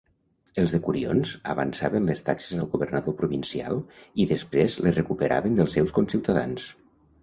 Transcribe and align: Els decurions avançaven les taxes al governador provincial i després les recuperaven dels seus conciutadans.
Els 0.61 0.71
decurions 0.75 1.33
avançaven 1.53 2.09
les 2.13 2.25
taxes 2.31 2.57
al 2.65 2.71
governador 2.73 3.17
provincial 3.21 3.81
i 4.25 4.29
després 4.35 4.83
les 4.89 5.01
recuperaven 5.01 5.63
dels 5.63 5.81
seus 5.81 5.99
conciutadans. 6.03 6.71